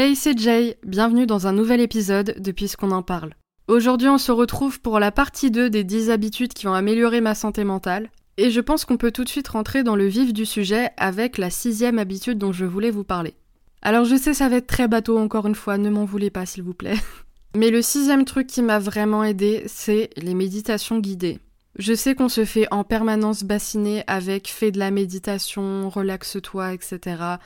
[0.00, 3.34] Hey, c'est Jay, bienvenue dans un nouvel épisode de Puisqu'on en parle.
[3.66, 7.34] Aujourd'hui, on se retrouve pour la partie 2 des 10 habitudes qui ont amélioré ma
[7.34, 10.46] santé mentale, et je pense qu'on peut tout de suite rentrer dans le vif du
[10.46, 13.34] sujet avec la sixième habitude dont je voulais vous parler.
[13.82, 16.46] Alors je sais ça va être très bateau encore une fois, ne m'en voulez pas
[16.46, 16.98] s'il vous plaît.
[17.56, 21.38] Mais le sixième truc qui m'a vraiment aidé, c'est les méditations guidées.
[21.78, 27.38] Je sais qu'on se fait en permanence bassiner avec fais de la méditation, relaxe-toi, etc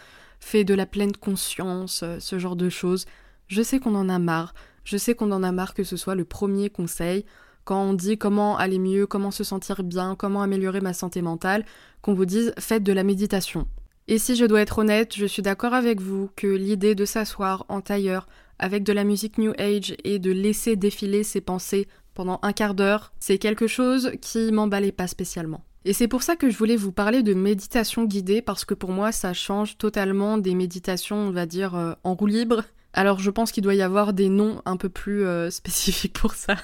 [0.42, 3.06] fait de la pleine conscience, euh, ce genre de choses.
[3.46, 4.54] Je sais qu'on en a marre.
[4.84, 7.24] Je sais qu'on en a marre que ce soit le premier conseil.
[7.64, 11.64] Quand on dit comment aller mieux, comment se sentir bien, comment améliorer ma santé mentale,
[12.02, 13.68] qu'on vous dise faites de la méditation.
[14.08, 17.64] Et si je dois être honnête, je suis d'accord avec vous que l'idée de s'asseoir
[17.68, 18.26] en tailleur
[18.58, 22.74] avec de la musique New Age et de laisser défiler ses pensées pendant un quart
[22.74, 25.64] d'heure, c'est quelque chose qui m'emballait pas spécialement.
[25.84, 28.90] Et c'est pour ça que je voulais vous parler de méditation guidée, parce que pour
[28.90, 32.62] moi, ça change totalement des méditations, on va dire, euh, en roue libre.
[32.92, 36.34] Alors je pense qu'il doit y avoir des noms un peu plus euh, spécifiques pour
[36.34, 36.56] ça.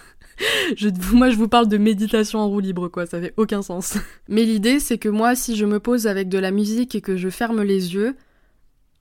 [1.12, 3.98] Moi, je vous parle de méditation en roue libre, quoi, ça fait aucun sens.
[4.28, 7.16] Mais l'idée, c'est que moi, si je me pose avec de la musique et que
[7.16, 8.16] je ferme les yeux,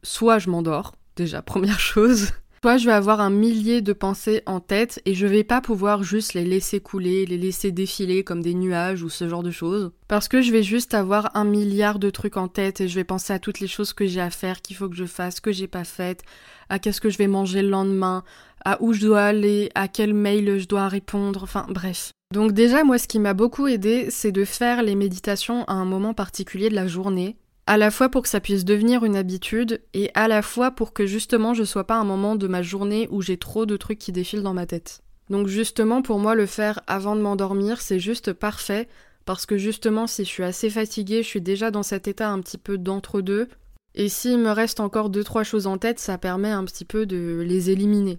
[0.04, 2.32] soit je m'endors, déjà, première chose.
[2.64, 6.02] Soit je vais avoir un millier de pensées en tête et je vais pas pouvoir
[6.02, 9.92] juste les laisser couler, les laisser défiler comme des nuages ou ce genre de choses.
[10.08, 13.04] Parce que je vais juste avoir un milliard de trucs en tête et je vais
[13.04, 15.52] penser à toutes les choses que j'ai à faire, qu'il faut que je fasse, que
[15.52, 16.24] j'ai pas faites,
[16.70, 18.24] à qu'est-ce que je vais manger le lendemain,
[18.66, 22.12] à où je dois aller, à quel mail je dois répondre, enfin bref.
[22.34, 25.86] Donc déjà moi ce qui m'a beaucoup aidé c'est de faire les méditations à un
[25.86, 29.82] moment particulier de la journée à la fois pour que ça puisse devenir une habitude
[29.94, 33.10] et à la fois pour que justement je sois pas un moment de ma journée
[33.12, 35.04] où j'ai trop de trucs qui défilent dans ma tête.
[35.30, 38.88] Donc justement pour moi le faire avant de m'endormir c'est juste parfait
[39.26, 42.40] parce que justement si je suis assez fatiguée je suis déjà dans cet état un
[42.40, 43.50] petit peu d'entre-deux
[43.96, 47.06] et s'il me reste encore deux trois choses en tête ça permet un petit peu
[47.06, 48.18] de les éliminer.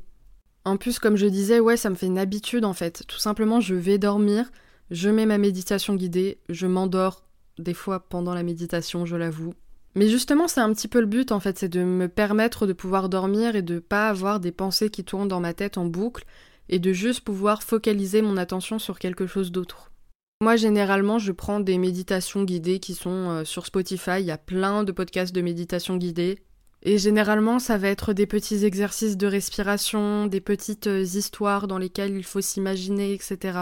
[0.66, 3.62] En plus comme je disais ouais ça me fait une habitude en fait tout simplement
[3.62, 4.50] je vais dormir
[4.90, 7.27] je mets ma méditation guidée, je m'endors
[7.58, 9.54] des fois pendant la méditation, je l'avoue.
[9.94, 12.72] Mais justement, c'est un petit peu le but en fait, c'est de me permettre de
[12.72, 16.24] pouvoir dormir et de pas avoir des pensées qui tournent dans ma tête en boucle
[16.68, 19.90] et de juste pouvoir focaliser mon attention sur quelque chose d'autre.
[20.40, 24.20] Moi, généralement, je prends des méditations guidées qui sont euh, sur Spotify.
[24.20, 26.38] Il y a plein de podcasts de méditation guidée.
[26.82, 31.78] Et généralement, ça va être des petits exercices de respiration, des petites euh, histoires dans
[31.78, 33.58] lesquelles il faut s'imaginer, etc.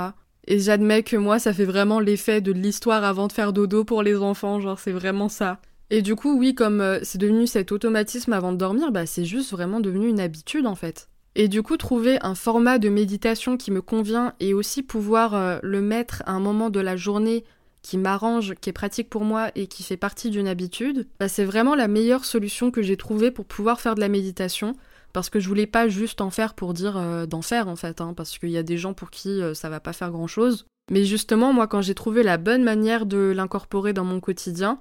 [0.46, 4.02] Et j'admets que moi, ça fait vraiment l'effet de l'histoire avant de faire dodo pour
[4.02, 5.60] les enfants, genre c'est vraiment ça.
[5.90, 9.24] Et du coup, oui, comme euh, c'est devenu cet automatisme avant de dormir, bah c'est
[9.24, 11.08] juste vraiment devenu une habitude en fait.
[11.34, 15.58] Et du coup, trouver un format de méditation qui me convient et aussi pouvoir euh,
[15.62, 17.44] le mettre à un moment de la journée
[17.82, 21.44] qui m'arrange, qui est pratique pour moi et qui fait partie d'une habitude, bah c'est
[21.44, 24.74] vraiment la meilleure solution que j'ai trouvée pour pouvoir faire de la méditation
[25.16, 28.02] parce que je voulais pas juste en faire pour dire euh, d'en faire en fait,
[28.02, 30.26] hein, parce qu'il y a des gens pour qui euh, ça va pas faire grand
[30.26, 30.66] chose.
[30.90, 34.78] Mais justement, moi, quand j'ai trouvé la bonne manière de l'incorporer dans mon quotidien,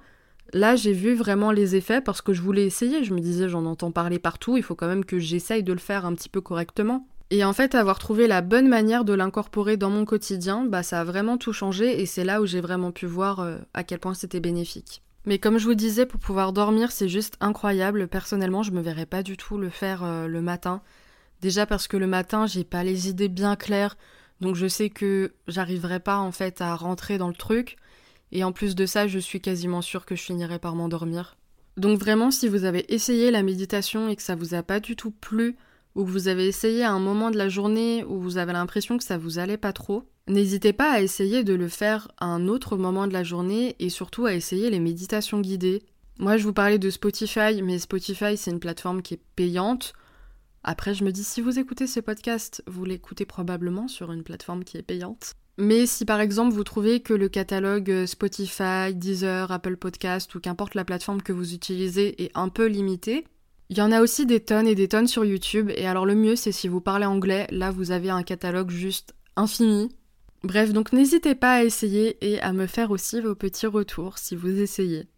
[0.52, 3.02] là, j'ai vu vraiment les effets parce que je voulais essayer.
[3.02, 5.78] Je me disais, j'en entends parler partout, il faut quand même que j'essaye de le
[5.78, 7.08] faire un petit peu correctement.
[7.30, 11.00] Et en fait, avoir trouvé la bonne manière de l'incorporer dans mon quotidien, bah ça
[11.00, 14.00] a vraiment tout changé et c'est là où j'ai vraiment pu voir euh, à quel
[14.00, 15.00] point c'était bénéfique.
[15.26, 18.06] Mais comme je vous disais, pour pouvoir dormir, c'est juste incroyable.
[18.06, 20.82] Personnellement, je me verrais pas du tout le faire euh, le matin.
[21.42, 23.96] Déjà parce que le matin, j'ai pas les idées bien claires,
[24.40, 27.76] donc je sais que j'arriverai pas en fait à rentrer dans le truc.
[28.32, 31.36] Et en plus de ça, je suis quasiment sûre que je finirai par m'endormir.
[31.76, 34.96] Donc vraiment, si vous avez essayé la méditation et que ça vous a pas du
[34.96, 35.56] tout plu,
[35.96, 38.98] ou que vous avez essayé à un moment de la journée où vous avez l'impression
[38.98, 42.46] que ça vous allait pas trop, n'hésitez pas à essayer de le faire à un
[42.48, 45.82] autre moment de la journée et surtout à essayer les méditations guidées.
[46.18, 49.94] Moi, je vous parlais de Spotify, mais Spotify, c'est une plateforme qui est payante.
[50.62, 54.64] Après, je me dis, si vous écoutez ce podcast, vous l'écoutez probablement sur une plateforme
[54.64, 55.32] qui est payante.
[55.58, 60.74] Mais si par exemple vous trouvez que le catalogue Spotify, Deezer, Apple Podcast ou qu'importe
[60.74, 63.24] la plateforme que vous utilisez est un peu limité,
[63.68, 66.14] il y en a aussi des tonnes et des tonnes sur YouTube, et alors le
[66.14, 69.90] mieux c'est si vous parlez anglais, là vous avez un catalogue juste infini.
[70.42, 74.36] Bref, donc n'hésitez pas à essayer et à me faire aussi vos petits retours si
[74.36, 75.08] vous essayez.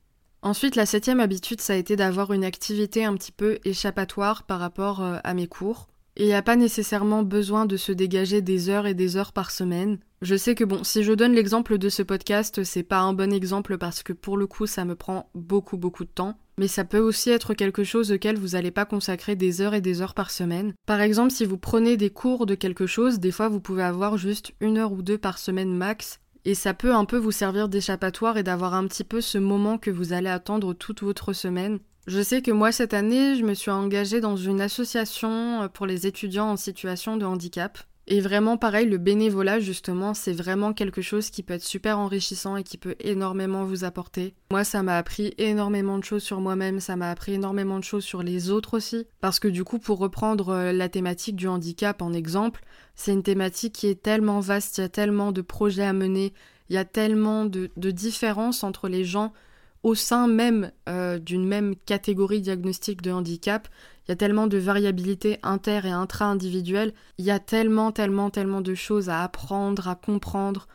[0.40, 4.60] Ensuite, la septième habitude, ça a été d'avoir une activité un petit peu échappatoire par
[4.60, 5.88] rapport euh, à mes cours.
[6.18, 9.32] Et il n'y a pas nécessairement besoin de se dégager des heures et des heures
[9.32, 9.98] par semaine.
[10.20, 13.32] Je sais que bon, si je donne l'exemple de ce podcast, c'est pas un bon
[13.32, 16.36] exemple parce que pour le coup, ça me prend beaucoup beaucoup de temps.
[16.58, 19.80] Mais ça peut aussi être quelque chose auquel vous n'allez pas consacrer des heures et
[19.80, 20.74] des heures par semaine.
[20.86, 24.18] Par exemple, si vous prenez des cours de quelque chose, des fois vous pouvez avoir
[24.18, 26.18] juste une heure ou deux par semaine max.
[26.44, 29.78] Et ça peut un peu vous servir d'échappatoire et d'avoir un petit peu ce moment
[29.78, 31.78] que vous allez attendre toute votre semaine.
[32.08, 35.84] Je sais que moi, cette année, je me suis engagée dans une association euh, pour
[35.84, 37.78] les étudiants en situation de handicap.
[38.06, 42.56] Et vraiment, pareil, le bénévolat, justement, c'est vraiment quelque chose qui peut être super enrichissant
[42.56, 44.32] et qui peut énormément vous apporter.
[44.50, 48.04] Moi, ça m'a appris énormément de choses sur moi-même, ça m'a appris énormément de choses
[48.04, 49.06] sur les autres aussi.
[49.20, 52.64] Parce que du coup, pour reprendre euh, la thématique du handicap en exemple,
[52.94, 56.32] c'est une thématique qui est tellement vaste, il y a tellement de projets à mener,
[56.70, 59.34] il y a tellement de, de différences entre les gens
[59.82, 63.68] au sein même euh, d'une même catégorie diagnostique de handicap,
[64.06, 68.60] il y a tellement de variabilité inter et intra-individuelle, il y a tellement, tellement, tellement
[68.60, 70.66] de choses à apprendre, à comprendre,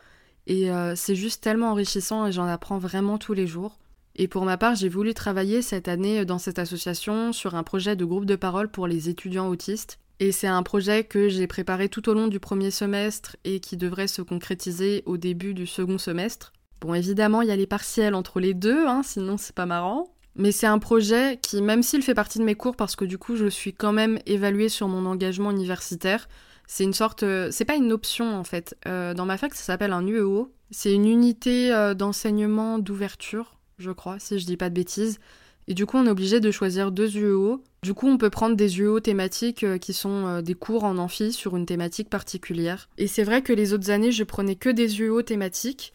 [0.46, 3.78] et euh, c'est juste tellement enrichissant et j'en apprends vraiment tous les jours.
[4.16, 7.96] Et pour ma part, j'ai voulu travailler cette année dans cette association sur un projet
[7.96, 9.98] de groupe de parole pour les étudiants autistes.
[10.20, 13.76] Et c'est un projet que j'ai préparé tout au long du premier semestre et qui
[13.76, 16.52] devrait se concrétiser au début du second semestre.
[16.80, 20.14] Bon, évidemment, il y a les partiels entre les deux, hein, sinon c'est pas marrant.
[20.36, 23.18] Mais c'est un projet qui, même s'il fait partie de mes cours, parce que du
[23.18, 26.28] coup je suis quand même évaluée sur mon engagement universitaire,
[26.66, 27.22] c'est une sorte.
[27.22, 28.76] Euh, c'est pas une option en fait.
[28.86, 30.52] Euh, dans ma fac, ça s'appelle un UEO.
[30.70, 35.20] C'est une unité euh, d'enseignement d'ouverture, je crois, si je dis pas de bêtises.
[35.66, 37.62] Et du coup, on est obligé de choisir deux UEO.
[37.82, 41.56] Du coup, on peut prendre des UEO thématiques qui sont des cours en amphi sur
[41.56, 42.90] une thématique particulière.
[42.98, 45.94] Et c'est vrai que les autres années, je prenais que des UEO thématiques.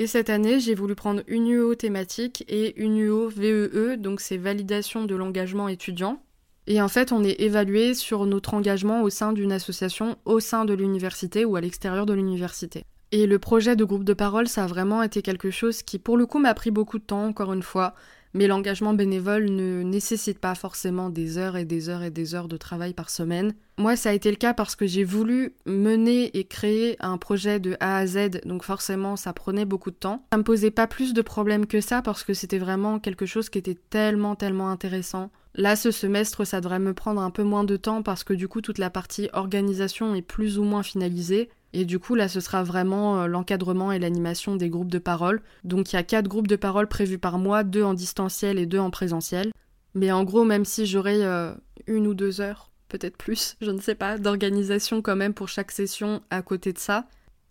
[0.00, 4.20] Et cette année, j'ai voulu prendre une UO thématique et une UO VEE, e, donc
[4.20, 6.22] c'est validation de l'engagement étudiant.
[6.68, 10.64] Et en fait, on est évalué sur notre engagement au sein d'une association, au sein
[10.64, 12.84] de l'université ou à l'extérieur de l'université.
[13.10, 16.16] Et le projet de groupe de parole, ça a vraiment été quelque chose qui, pour
[16.16, 17.94] le coup, m'a pris beaucoup de temps, encore une fois
[18.34, 22.48] mais l'engagement bénévole ne nécessite pas forcément des heures et des heures et des heures
[22.48, 23.54] de travail par semaine.
[23.78, 27.60] Moi, ça a été le cas parce que j'ai voulu mener et créer un projet
[27.60, 30.26] de A à Z, donc forcément, ça prenait beaucoup de temps.
[30.32, 33.50] Ça me posait pas plus de problèmes que ça parce que c'était vraiment quelque chose
[33.50, 35.30] qui était tellement, tellement intéressant.
[35.54, 38.46] Là, ce semestre, ça devrait me prendre un peu moins de temps parce que du
[38.46, 41.50] coup, toute la partie organisation est plus ou moins finalisée.
[41.72, 45.42] Et du coup, là, ce sera vraiment euh, l'encadrement et l'animation des groupes de parole.
[45.64, 48.66] Donc, il y a quatre groupes de parole prévus par mois, deux en distanciel et
[48.66, 49.52] deux en présentiel.
[49.94, 51.52] Mais en gros, même si j'aurai euh,
[51.86, 55.70] une ou deux heures, peut-être plus, je ne sais pas, d'organisation quand même pour chaque
[55.70, 57.06] session à côté de ça,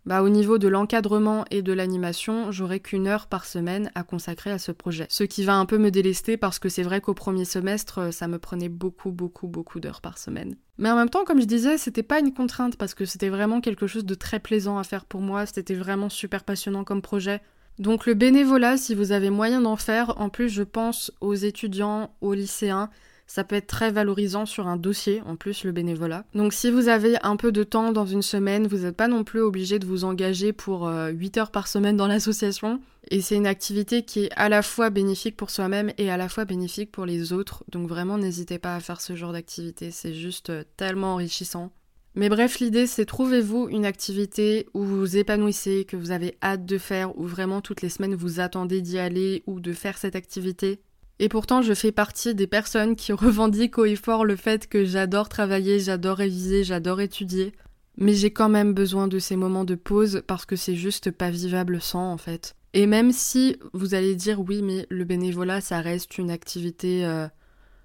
[0.08, 4.52] bah, au niveau de l'encadrement et de l'animation, j'aurai qu'une heure par semaine à consacrer
[4.52, 5.06] à ce projet.
[5.10, 8.30] Ce qui va un peu me délester parce que c'est vrai qu'au premier semestre, ça
[8.30, 10.56] me prenait beaucoup, beaucoup, beaucoup d'heures par semaine.
[10.78, 13.60] Mais en même temps, comme je disais, c'était pas une contrainte parce que c'était vraiment
[13.60, 17.42] quelque chose de très plaisant à faire pour moi, c'était vraiment super passionnant comme projet.
[17.78, 22.16] Donc le bénévolat, si vous avez moyen d'en faire, en plus je pense aux étudiants,
[22.22, 22.90] aux lycéens,
[23.28, 26.26] ça peut être très valorisant sur un dossier, en plus le bénévolat.
[26.34, 29.26] Donc si vous avez un peu de temps dans une semaine, vous n'êtes pas non
[29.26, 32.80] plus obligé de vous engager pour 8 euh, heures par semaine dans l'association.
[33.10, 36.30] Et c'est une activité qui est à la fois bénéfique pour soi-même et à la
[36.30, 37.64] fois bénéfique pour les autres.
[37.70, 41.72] Donc vraiment n'hésitez pas à faire ce genre d'activité, c'est juste euh, tellement enrichissant.
[42.16, 46.66] Mais bref, l'idée c'est trouvez-vous une activité où vous vous épanouissez, que vous avez hâte
[46.66, 50.16] de faire, où vraiment toutes les semaines vous attendez d'y aller ou de faire cette
[50.16, 50.80] activité.
[51.20, 54.86] Et pourtant, je fais partie des personnes qui revendiquent haut et fort le fait que
[54.86, 57.54] j'adore travailler, j'adore réviser, j'adore étudier.
[57.98, 61.32] Mais j'ai quand même besoin de ces moments de pause parce que c'est juste pas
[61.32, 62.56] vivable sans, en fait.
[62.74, 67.04] Et même si vous allez dire oui, mais le bénévolat, ça reste une activité.
[67.06, 67.28] Euh,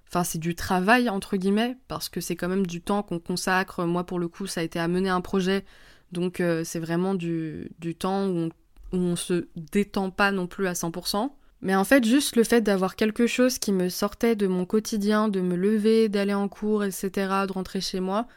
[0.07, 3.85] enfin, c'est du travail, entre guillemets, parce que c'est quand même du temps qu'on consacre.
[3.85, 5.65] Moi, pour le coup, ça a été à mener un projet.
[6.11, 8.49] Donc, euh, c'est vraiment du, du temps où on,
[8.95, 11.31] où on se détend pas non plus à 100%.
[11.63, 15.29] Mais en fait, juste le fait d'avoir quelque chose qui me sortait de mon quotidien,
[15.29, 17.09] de me lever, d'aller en cours, etc.,
[17.47, 18.27] de rentrer chez moi,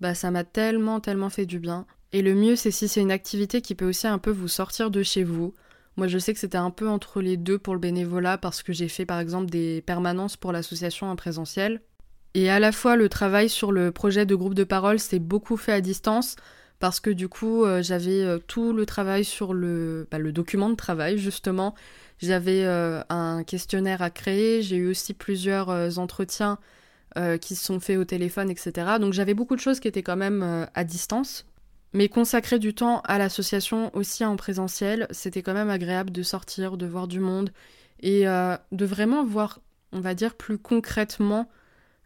[0.00, 1.86] bah ça m'a tellement, tellement fait du bien.
[2.12, 4.90] Et le mieux, c'est si c'est une activité qui peut aussi un peu vous sortir
[4.90, 5.54] de chez vous.
[5.96, 8.72] Moi, je sais que c'était un peu entre les deux pour le bénévolat parce que
[8.72, 11.82] j'ai fait par exemple des permanences pour l'association en présentiel.
[12.34, 15.56] Et à la fois, le travail sur le projet de groupe de parole s'est beaucoup
[15.56, 16.34] fait à distance
[16.82, 20.68] parce que du coup, euh, j'avais euh, tout le travail sur le, bah, le document
[20.68, 21.76] de travail justement
[22.18, 26.58] j'avais euh, un questionnaire à créer, j'ai eu aussi plusieurs entretiens
[27.40, 28.72] qui se sont faits au téléphone, etc.
[28.98, 31.44] Donc j'avais beaucoup de choses qui étaient quand même à distance.
[31.92, 36.76] Mais consacrer du temps à l'association aussi en présentiel, c'était quand même agréable de sortir,
[36.76, 37.50] de voir du monde
[38.00, 39.60] et de vraiment voir,
[39.92, 41.50] on va dire, plus concrètement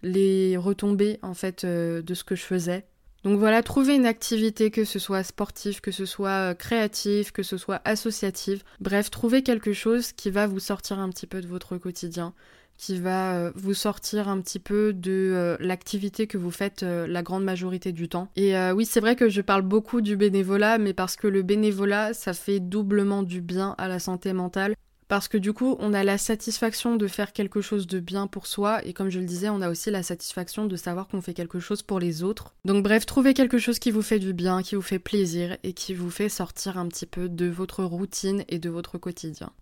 [0.03, 2.85] les retombées en fait de ce que je faisais.
[3.27, 7.43] Donc voilà, trouver une activité, que ce soit sportive, que ce soit euh, créative, que
[7.43, 8.63] ce soit associative.
[8.79, 12.35] Bref, trouver quelque chose qui va vous sortir un petit peu de votre quotidien,
[12.77, 17.43] qui va euh, vous sortir un petit peu de l'activité que vous faites la grande
[17.43, 18.29] majorité du temps.
[18.37, 22.15] Et oui, c'est vrai que je parle beaucoup du bénévolat, mais parce que le bénévolat,
[22.15, 24.77] ça fait doublement du bien à la santé mentale.
[25.09, 28.47] Parce que du coup, on a la satisfaction de faire quelque chose de bien pour
[28.47, 31.35] soi, et comme je le disais, on a aussi la satisfaction de savoir qu'on fait
[31.35, 32.55] quelque chose pour les autres.
[32.65, 35.75] Donc bref, trouvez quelque chose qui vous fait du bien, qui vous fait plaisir, et
[35.75, 39.53] qui vous fait sortir un petit peu de votre routine et de votre quotidien.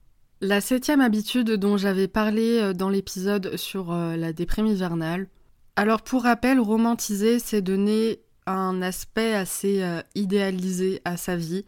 [0.41, 5.29] La septième habitude dont j'avais parlé euh, dans l'épisode sur euh, la déprime hivernale.
[5.77, 11.65] Alors pour rappel, romantiser, c'est donner un aspect assez euh, idéalisé à sa vie.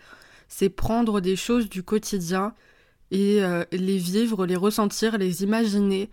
[0.49, 2.54] C'est prendre des choses du quotidien
[3.10, 6.10] et euh, les vivre, les ressentir, les imaginer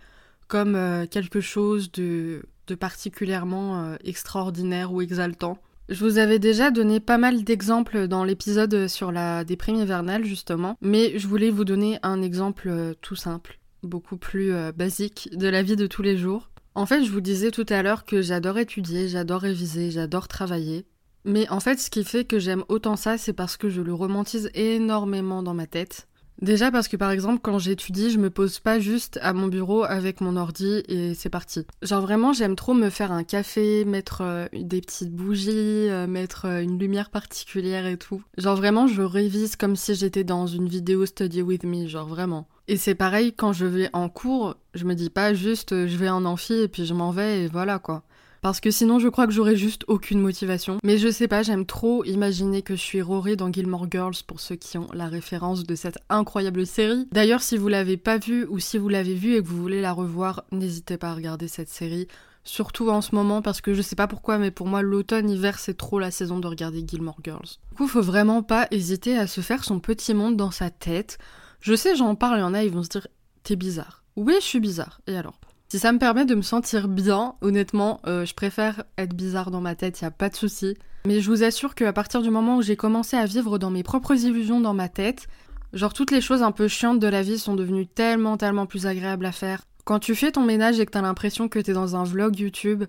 [0.48, 2.42] comme euh, quelque chose de,
[2.78, 5.58] particulièrement euh, extraordinaire ou exaltant.
[5.88, 10.78] Je vous avais déjà donné pas mal d'exemples dans l'épisode sur la déprime hivernale justement,
[10.80, 15.76] mais je voulais vous donner un exemple tout simple, beaucoup plus basique de la vie
[15.76, 16.48] de tous les jours.
[16.74, 20.86] En fait, je vous disais tout à l'heure que j'adore étudier, j'adore réviser, j'adore travailler.
[21.26, 23.92] Mais en fait, ce qui fait que j'aime autant ça, c'est parce que je le
[23.92, 26.08] romantise énormément dans ma tête.
[26.42, 29.84] Déjà parce que par exemple quand j'étudie, je me pose pas juste à mon bureau
[29.84, 31.66] avec mon ordi et c'est parti.
[31.82, 36.46] Genre vraiment j'aime trop me faire un café, mettre euh, des petites bougies, euh, mettre
[36.46, 38.22] euh, une lumière particulière et tout.
[38.36, 42.48] Genre vraiment je révise comme si j'étais dans une vidéo study with me, genre vraiment.
[42.66, 46.08] Et c'est pareil quand je vais en cours, je me dis pas juste je vais
[46.08, 48.02] en amphi et puis je m'en vais et voilà quoi
[48.44, 50.76] parce que sinon je crois que j'aurais juste aucune motivation.
[50.84, 54.38] Mais je sais pas, j'aime trop imaginer que je suis Rory dans Gilmore Girls pour
[54.38, 57.08] ceux qui ont la référence de cette incroyable série.
[57.10, 59.80] D'ailleurs, si vous l'avez pas vue ou si vous l'avez vue et que vous voulez
[59.80, 62.06] la revoir, n'hésitez pas à regarder cette série.
[62.42, 65.78] Surtout en ce moment parce que je sais pas pourquoi mais pour moi l'automne-hiver c'est
[65.78, 67.48] trop la saison de regarder Gilmore Girls.
[67.70, 71.16] Du coup faut vraiment pas hésiter à se faire son petit monde dans sa tête.
[71.60, 73.08] Je sais j'en parle, il y en a ils vont se dire
[73.42, 74.04] t'es bizarre.
[74.16, 75.00] Oui je suis bizarre.
[75.06, 75.40] Et alors?
[75.74, 79.60] Si ça me permet de me sentir bien, honnêtement, euh, je préfère être bizarre dans
[79.60, 80.76] ma tête, y a pas de souci.
[81.04, 83.82] Mais je vous assure qu'à partir du moment où j'ai commencé à vivre dans mes
[83.82, 85.26] propres illusions dans ma tête,
[85.72, 88.86] genre toutes les choses un peu chiantes de la vie sont devenues tellement, tellement plus
[88.86, 89.62] agréables à faire.
[89.82, 92.84] Quand tu fais ton ménage et que t'as l'impression que t'es dans un vlog YouTube,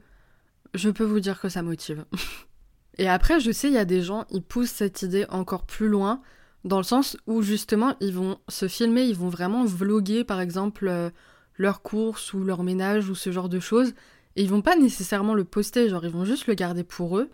[0.75, 2.05] je peux vous dire que ça motive.
[2.99, 5.87] et après, je sais, il y a des gens, ils poussent cette idée encore plus
[5.87, 6.21] loin,
[6.65, 10.87] dans le sens où justement, ils vont se filmer, ils vont vraiment vloguer, par exemple.
[10.87, 11.09] Euh,
[11.57, 13.93] leurs courses ou leur ménage ou ce genre de choses.
[14.35, 17.29] Et ils vont pas nécessairement le poster, genre ils vont juste le garder pour eux.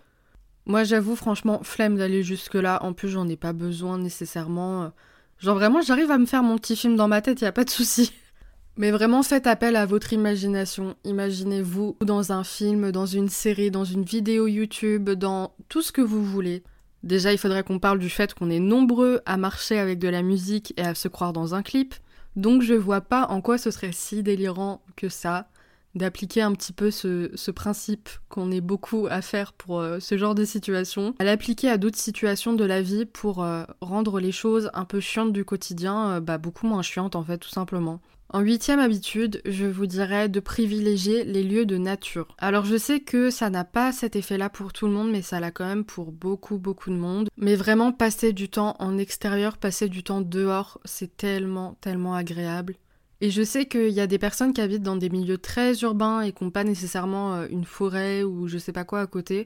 [0.65, 2.83] Moi j'avoue franchement, flemme d'aller jusque là.
[2.83, 4.91] En plus j'en ai pas besoin nécessairement.
[5.39, 7.63] Genre vraiment j'arrive à me faire mon petit film dans ma tête, y a pas
[7.63, 8.13] de souci.
[8.77, 10.95] Mais vraiment faites appel à votre imagination.
[11.03, 16.01] Imaginez-vous dans un film, dans une série, dans une vidéo YouTube, dans tout ce que
[16.01, 16.63] vous voulez.
[17.03, 20.21] Déjà il faudrait qu'on parle du fait qu'on est nombreux à marcher avec de la
[20.21, 21.95] musique et à se croire dans un clip.
[22.35, 25.47] Donc je vois pas en quoi ce serait si délirant que ça
[25.95, 30.35] d'appliquer un petit peu ce, principe qu'on est beaucoup à faire pour euh, ce genre
[30.35, 34.69] de situation, à l'appliquer à d'autres situations de la vie pour euh, rendre les choses
[34.73, 37.99] un peu chiantes du quotidien, euh, bah beaucoup moins chiantes en fait tout simplement.
[38.33, 42.33] En huitième habitude, je vous dirais de privilégier les lieux de nature.
[42.37, 45.41] Alors je sais que ça n'a pas cet effet-là pour tout le monde, mais ça
[45.41, 47.27] l'a quand même pour beaucoup beaucoup de monde.
[47.35, 52.75] Mais vraiment passer du temps en extérieur, passer du temps dehors, c'est tellement tellement agréable.
[53.19, 56.21] Et je sais qu'il y a des personnes qui habitent dans des milieux très urbains
[56.21, 59.45] et qui n'ont pas nécessairement euh, une forêt ou je sais pas quoi à côté.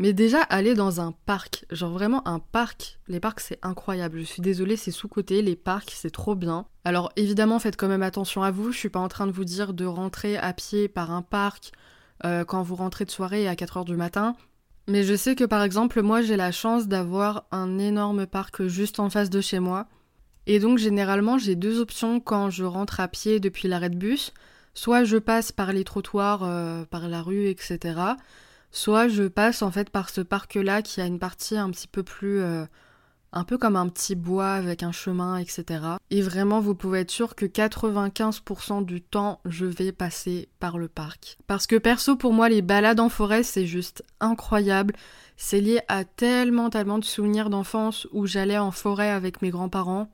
[0.00, 4.20] Mais déjà, aller dans un parc, genre vraiment un parc, les parcs c'est incroyable.
[4.20, 6.64] Je suis désolée, c'est sous-côté, les parcs c'est trop bien.
[6.86, 8.72] Alors évidemment, faites quand même attention à vous.
[8.72, 11.72] Je suis pas en train de vous dire de rentrer à pied par un parc
[12.24, 14.36] euh, quand vous rentrez de soirée à 4h du matin.
[14.88, 19.00] Mais je sais que par exemple, moi j'ai la chance d'avoir un énorme parc juste
[19.00, 19.86] en face de chez moi.
[20.46, 24.32] Et donc généralement, j'ai deux options quand je rentre à pied depuis l'arrêt de bus.
[24.72, 28.14] Soit je passe par les trottoirs, euh, par la rue, etc
[28.72, 32.02] soit je passe en fait par ce parc-là qui a une partie un petit peu
[32.02, 32.40] plus...
[32.40, 32.64] Euh,
[33.32, 35.84] un peu comme un petit bois avec un chemin, etc.
[36.10, 40.88] Et vraiment, vous pouvez être sûr que 95% du temps, je vais passer par le
[40.88, 41.38] parc.
[41.46, 44.94] Parce que perso, pour moi, les balades en forêt, c'est juste incroyable.
[45.36, 50.10] C'est lié à tellement, tellement de souvenirs d'enfance où j'allais en forêt avec mes grands-parents.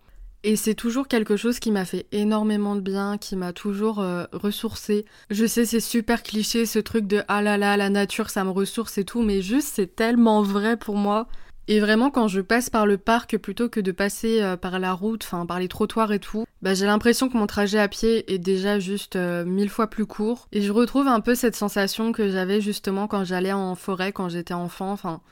[0.49, 4.27] Et c'est toujours quelque chose qui m'a fait énormément de bien, qui m'a toujours euh,
[4.33, 5.05] ressourcé.
[5.29, 8.51] Je sais, c'est super cliché ce truc de ah là là, la nature ça me
[8.51, 11.27] ressource et tout, mais juste c'est tellement vrai pour moi.
[11.67, 14.93] Et vraiment, quand je passe par le parc, plutôt que de passer euh, par la
[14.93, 18.33] route, enfin par les trottoirs et tout, bah, j'ai l'impression que mon trajet à pied
[18.33, 20.47] est déjà juste euh, mille fois plus court.
[20.53, 24.29] Et je retrouve un peu cette sensation que j'avais justement quand j'allais en forêt quand
[24.29, 24.93] j'étais enfant.
[24.93, 25.23] Enfin,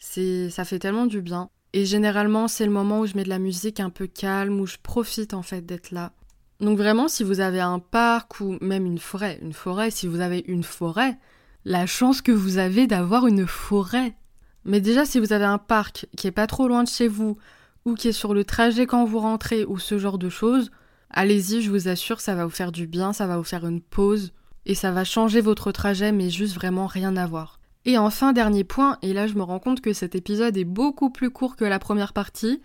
[0.00, 1.50] c'est, ça fait tellement du bien.
[1.76, 4.66] Et généralement, c'est le moment où je mets de la musique un peu calme, où
[4.66, 6.12] je profite en fait d'être là.
[6.58, 10.20] Donc vraiment, si vous avez un parc ou même une forêt, une forêt, si vous
[10.20, 11.18] avez une forêt,
[11.66, 14.16] la chance que vous avez d'avoir une forêt.
[14.64, 17.36] Mais déjà, si vous avez un parc qui est pas trop loin de chez vous,
[17.84, 20.70] ou qui est sur le trajet quand vous rentrez, ou ce genre de choses,
[21.10, 23.82] allez-y, je vous assure, ça va vous faire du bien, ça va vous faire une
[23.82, 24.32] pause,
[24.64, 27.55] et ça va changer votre trajet, mais juste vraiment rien à voir.
[27.86, 31.08] Et enfin, dernier point, et là je me rends compte que cet épisode est beaucoup
[31.08, 32.60] plus court que la première partie.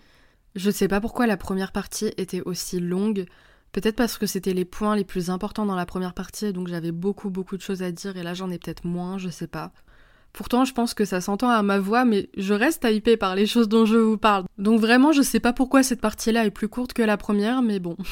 [0.56, 3.28] Je sais pas pourquoi la première partie était aussi longue.
[3.72, 6.92] Peut-être parce que c'était les points les plus importants dans la première partie, donc j'avais
[6.92, 9.72] beaucoup beaucoup de choses à dire, et là j'en ai peut-être moins, je sais pas.
[10.34, 13.46] Pourtant, je pense que ça s'entend à ma voix, mais je reste hypée par les
[13.46, 14.46] choses dont je vous parle.
[14.58, 17.80] Donc vraiment, je sais pas pourquoi cette partie-là est plus courte que la première, mais
[17.80, 17.96] bon.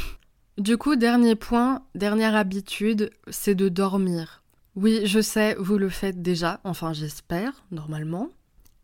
[0.57, 4.43] Du coup, dernier point, dernière habitude, c'est de dormir.
[4.75, 8.29] Oui, je sais, vous le faites déjà, enfin j'espère, normalement.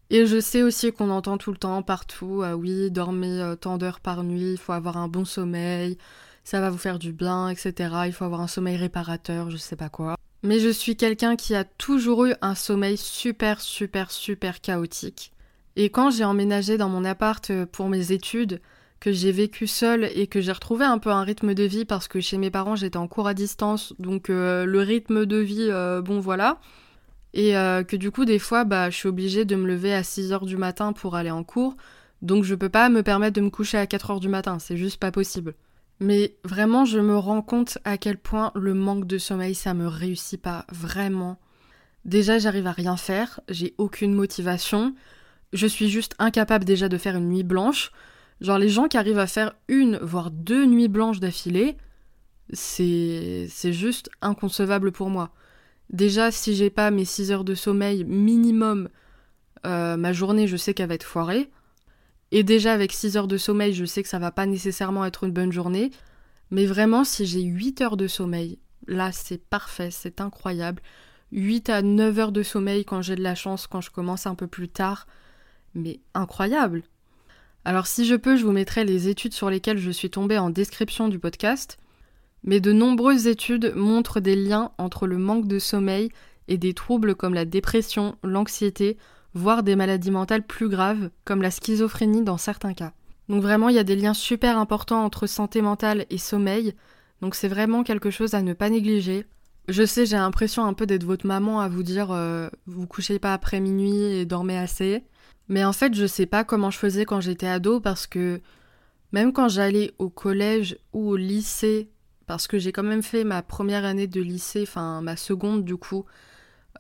[0.10, 3.78] Et je sais aussi qu'on entend tout le temps, partout, ah oui, dormez euh, tant
[3.78, 5.98] d'heures par nuit, il faut avoir un bon sommeil,
[6.44, 7.74] ça va vous faire du bien, etc.
[8.06, 10.16] Il faut avoir un sommeil réparateur, je sais pas quoi.
[10.44, 15.32] Mais je suis quelqu'un qui a toujours eu un sommeil super, super, super chaotique.
[15.76, 18.62] Et quand j'ai emménagé dans mon appart euh, pour mes études,
[19.06, 22.08] que j'ai vécu seule et que j'ai retrouvé un peu un rythme de vie parce
[22.08, 25.68] que chez mes parents j'étais en cours à distance, donc euh, le rythme de vie,
[25.70, 26.60] euh, bon voilà.
[27.36, 30.48] Et que du coup des fois bah, je suis obligée de me lever à 6h
[30.48, 31.78] du matin pour aller en cours,
[32.24, 35.00] donc je peux pas me permettre de me coucher à 4h du matin, c'est juste
[35.00, 35.54] pas possible.
[36.00, 39.88] Mais vraiment, je me rends compte à quel point le manque de sommeil, ça me
[39.88, 41.38] réussit pas vraiment.
[42.06, 44.96] Déjà, j'arrive à rien faire, j'ai aucune motivation,
[45.54, 47.92] je suis juste incapable déjà de faire une nuit blanche.
[48.42, 51.78] Genre, les gens qui arrivent à faire une, voire deux nuits blanches d'affilée,
[52.54, 55.32] c'est, juste inconcevable pour moi.
[55.90, 58.90] Déjà, si j'ai pas mes 6 heures de sommeil minimum,
[59.66, 61.50] euh, ma journée, je sais qu'elle va être foirée.
[62.32, 65.24] Et déjà avec 6 heures de sommeil, je sais que ça va pas nécessairement être
[65.24, 65.92] une bonne journée.
[66.52, 70.82] Mais vraiment, si j'ai 8 heures de sommeil, là c'est parfait, c'est incroyable.
[71.32, 74.36] 8 à 9 heures de sommeil quand j'ai de la chance, quand je commence un
[74.36, 75.08] peu plus tard.
[75.74, 76.84] Mais incroyable.
[77.66, 80.52] Alors si je peux, je vous mettrai les études sur lesquelles je suis tombée en
[80.52, 81.78] description du podcast.
[82.44, 86.10] Mais de nombreuses études montrent des liens entre le manque de sommeil
[86.48, 88.98] et des troubles comme la dépression, l'anxiété
[89.34, 92.94] voire des maladies mentales plus graves, comme la schizophrénie dans certains cas.
[93.30, 96.74] Donc vraiment, il y a des liens super importants entre santé mentale et sommeil,
[97.22, 99.26] donc c'est vraiment quelque chose à ne pas négliger.
[99.68, 103.20] Je sais, j'ai l'impression un peu d'être votre maman à vous dire euh, vous couchez
[103.20, 105.04] pas après minuit et dormez assez.
[105.48, 108.42] Mais en fait, je sais pas comment je faisais quand j'étais ado parce que
[109.12, 111.90] même quand j'allais au collège ou au lycée,
[112.26, 115.78] parce que j'ai quand même fait ma première année de lycée, enfin ma seconde du
[115.78, 116.06] coup,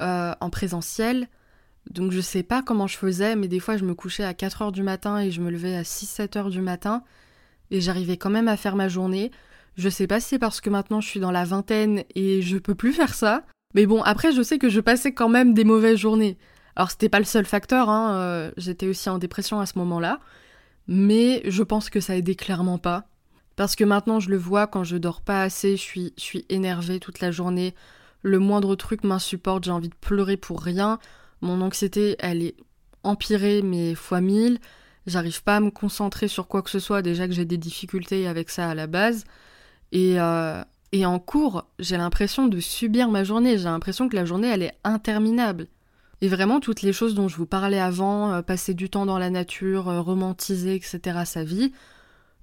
[0.02, 1.28] euh, en présentiel,
[1.90, 4.64] donc je sais pas comment je faisais, mais des fois je me couchais à 4
[4.64, 7.04] heures du matin et je me levais à 6-7 heures du matin
[7.72, 9.32] et j'arrivais quand même à faire ma journée.
[9.78, 12.58] Je sais pas si c'est parce que maintenant je suis dans la vingtaine et je
[12.58, 13.44] peux plus faire ça.
[13.76, 16.38] Mais bon, après je sais que je passais quand même des mauvaises journées.
[16.76, 20.20] Alors c'était pas le seul facteur, hein, euh, j'étais aussi en dépression à ce moment-là.
[20.88, 23.06] Mais je pense que ça aidait clairement pas.
[23.56, 27.22] Parce que maintenant je le vois, quand je dors pas assez, je suis, énervée toute
[27.22, 27.74] la journée.
[28.22, 31.00] Le moindre truc m'insupporte, j'ai envie de pleurer pour rien.
[31.42, 32.56] Mon anxiété, elle est
[33.04, 34.60] empirée, mais fois mille.
[35.08, 38.28] J'arrive pas à me concentrer sur quoi que ce soit, déjà que j'ai des difficultés
[38.28, 39.24] avec ça à la base.
[39.92, 43.58] Et, euh, et en cours, j'ai l'impression de subir ma journée.
[43.58, 45.68] J'ai l'impression que la journée, elle est interminable.
[46.26, 49.20] Et vraiment, toutes les choses dont je vous parlais avant, euh, passer du temps dans
[49.20, 51.72] la nature, euh, romantiser, etc., sa vie,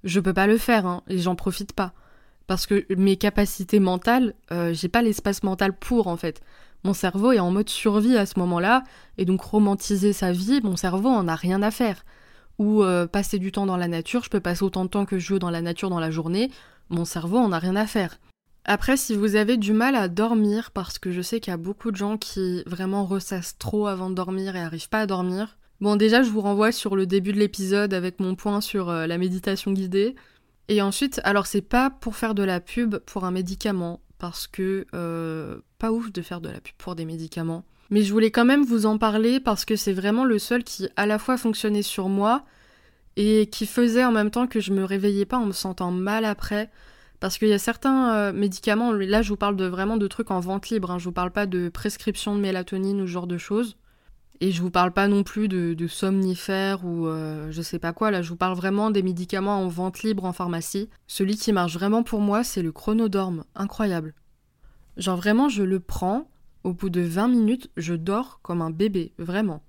[0.05, 1.91] je peux pas le faire, hein, et j'en profite pas.
[2.47, 4.35] Parce que mes capacités mentales,
[4.71, 6.41] j'ai pas l'espace mental pour, en fait.
[6.85, 8.85] Mon cerveau est en mode survie à ce moment-là,
[9.17, 12.05] et donc romantiser sa vie, mon cerveau en a rien à faire.
[12.59, 15.19] Ou euh, passer du temps dans la nature, je peux passer autant de temps que
[15.19, 16.51] je veux dans la nature dans la journée,
[16.89, 18.17] mon cerveau en a rien à faire.
[18.65, 21.57] Après, si vous avez du mal à dormir, parce que je sais qu'il y a
[21.57, 25.57] beaucoup de gens qui vraiment ressassent trop avant de dormir et arrivent pas à dormir,
[25.81, 29.05] bon déjà je vous renvoie sur le début de l'épisode avec mon point sur euh,
[29.05, 30.15] la méditation guidée.
[30.69, 34.87] Et ensuite, alors c'est pas pour faire de la pub pour un médicament, parce que
[34.93, 37.65] euh, pas ouf de faire de la pub pour des médicaments.
[37.89, 40.87] Mais je voulais quand même vous en parler parce que c'est vraiment le seul qui
[40.95, 42.45] à la fois fonctionnait sur moi
[43.17, 46.23] et qui faisait en même temps que je me réveillais pas en me sentant mal
[46.23, 46.71] après.
[47.23, 50.29] Parce qu'il y a certains euh, médicaments, là je vous parle de vraiment de trucs
[50.29, 53.27] en vente libre, hein, je vous parle pas de prescription de mélatonine ou ce genre
[53.27, 53.77] de choses.
[54.41, 58.11] Et je vous parle pas non plus de, somnifères ou euh, je sais pas quoi,
[58.11, 60.89] là je vous parle vraiment des médicaments en vente libre en pharmacie.
[61.07, 64.15] Celui qui marche vraiment pour moi, c'est le chronodorme, incroyable.
[64.97, 66.29] Genre vraiment, je le prends,
[66.65, 69.63] au bout de 20 minutes, je dors comme un bébé, vraiment.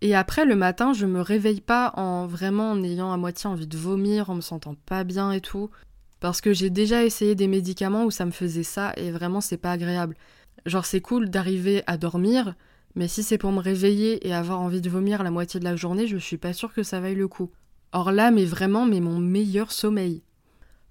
[0.00, 3.66] Et après, le matin, je me réveille pas en vraiment en ayant à moitié envie
[3.66, 5.68] de vomir, en me sentant pas bien et tout.
[6.20, 9.56] Parce que j'ai déjà essayé des médicaments où ça me faisait ça et vraiment c'est
[9.56, 10.16] pas agréable.
[10.66, 12.54] Genre c'est cool d'arriver à dormir,
[12.94, 15.76] mais si c'est pour me réveiller et avoir envie de vomir la moitié de la
[15.76, 17.50] journée, je suis pas sûre que ça vaille le coup.
[17.92, 20.22] Or là, mais vraiment, mais mon meilleur sommeil.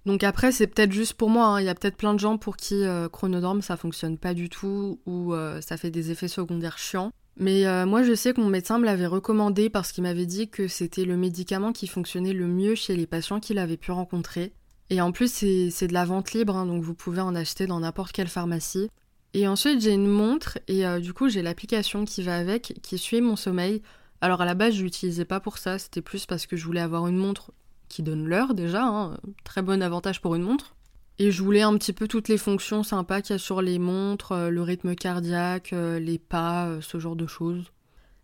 [0.06, 1.62] Donc après, c'est peut-être juste pour moi, hein.
[1.62, 4.50] il y a peut-être plein de gens pour qui euh, chronodorme ça fonctionne pas du
[4.50, 7.12] tout ou euh, ça fait des effets secondaires chiants.
[7.38, 10.50] Mais euh, moi je sais que mon médecin me l'avait recommandé parce qu'il m'avait dit
[10.50, 14.54] que c'était le médicament qui fonctionnait le mieux chez les patients qu'il avait pu rencontrer.
[14.90, 17.80] Et en plus c'est de la vente libre, hein, donc vous pouvez en acheter dans
[17.80, 18.90] n'importe quelle pharmacie.
[19.34, 22.98] Et ensuite, j'ai une montre et euh, du coup, j'ai l'application qui va avec, qui
[23.00, 23.82] suit mon sommeil.
[24.22, 26.82] Alors à la base, je l'utilisais pas pour ça, c'était plus parce que je voulais
[26.82, 27.52] avoir une montre
[27.90, 30.76] qui donne l'heure déjà, hein, très bon avantage pour une montre.
[31.20, 33.80] Et je voulais un petit peu toutes les fonctions sympas qu'il y a sur les
[33.80, 37.72] montres, euh, le rythme cardiaque, euh, les pas, ce genre de choses.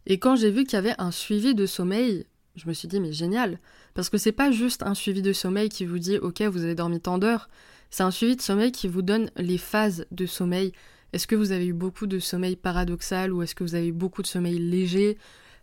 [0.05, 2.25] Et quand j'ai vu qu'il y avait un suivi de sommeil,
[2.59, 3.59] je me suis dit mais génial,
[3.93, 6.75] parce que c'est pas juste un suivi de sommeil qui vous dit ok vous avez
[6.75, 7.49] dormi tant d'heures,
[7.89, 10.73] c'est un suivi de sommeil qui vous donne les phases de sommeil,
[11.11, 13.93] est-ce que vous avez eu beaucoup de sommeil paradoxal ou est-ce que vous avez eu
[13.93, 15.17] beaucoup de sommeil léger?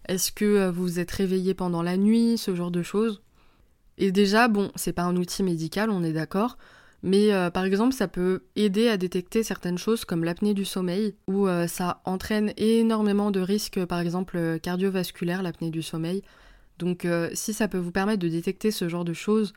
[0.09, 2.37] Est-ce que euh, vous vous êtes réveillé pendant la nuit?
[2.37, 3.23] Ce genre de choses.
[3.99, 6.59] Et déjà, bon, c'est pas un outil médical, on est d'accord,
[7.03, 11.15] mais euh, par exemple, ça peut aider à détecter certaines choses comme l'apnée du sommeil,
[11.29, 16.23] où euh, ça entraîne énormément de risques, par exemple cardiovasculaires, l'apnée du sommeil.
[16.79, 19.53] Donc si ça peut vous permettre de détecter ce genre de choses,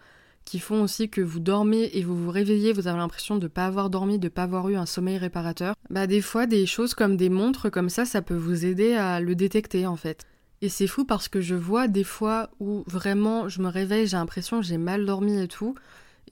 [0.50, 3.48] qui font aussi que vous dormez et vous vous réveillez, vous avez l'impression de ne
[3.48, 6.66] pas avoir dormi, de ne pas avoir eu un sommeil réparateur, bah des fois des
[6.66, 10.26] choses comme des montres comme ça, ça peut vous aider à le détecter en fait.
[10.62, 14.18] Et c'est fou parce que je vois des fois où vraiment je me réveille, j'ai
[14.18, 15.76] l'impression que j'ai mal dormi et tout,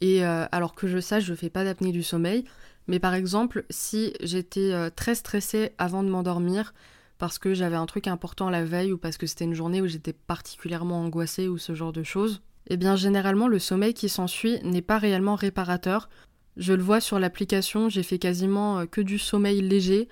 [0.01, 2.43] et euh, alors que je sache, je fais pas d'apnée du sommeil,
[2.87, 6.73] mais par exemple, si j'étais euh, très stressée avant de m'endormir,
[7.17, 9.87] parce que j'avais un truc important la veille ou parce que c'était une journée où
[9.87, 14.59] j'étais particulièrement angoissée ou ce genre de choses, eh bien généralement le sommeil qui s'ensuit
[14.63, 16.09] n'est pas réellement réparateur.
[16.57, 20.07] Je le vois sur l'application, j'ai fait quasiment euh, que du sommeil léger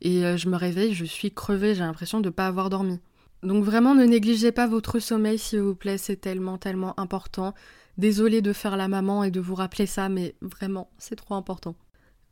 [0.00, 3.00] et euh, je me réveille, je suis crevée, j'ai l'impression de ne pas avoir dormi.
[3.42, 7.54] Donc vraiment ne négligez pas votre sommeil s'il vous plaît, c'est tellement tellement important.
[7.98, 11.74] Désolée de faire la maman et de vous rappeler ça, mais vraiment c'est trop important.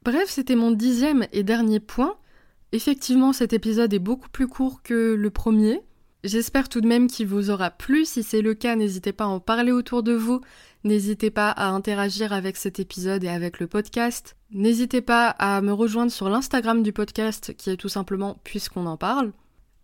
[0.05, 2.17] Bref, c'était mon dixième et dernier point.
[2.73, 5.83] Effectivement, cet épisode est beaucoup plus court que le premier,
[6.27, 8.05] J'espère tout de même qu'il vous aura plu.
[8.05, 10.41] Si c'est le cas, n'hésitez pas à en parler autour de vous.
[10.83, 14.35] N'hésitez pas à interagir avec cet épisode et avec le podcast.
[14.51, 18.97] N'hésitez pas à me rejoindre sur l'Instagram du podcast qui est tout simplement puisqu'on en
[18.97, 19.33] parle.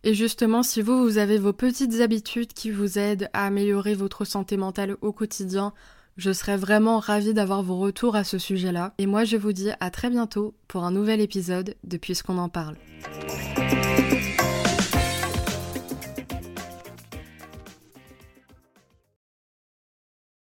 [0.02, 4.24] Et justement, si vous, vous avez vos petites habitudes qui vous aident à améliorer votre
[4.24, 5.72] santé mentale au quotidien,
[6.16, 8.94] je serais vraiment ravie d'avoir vos retours à ce sujet-là.
[8.98, 12.48] Et moi, je vous dis à très bientôt pour un nouvel épisode de Puisqu'on en
[12.48, 12.76] parle.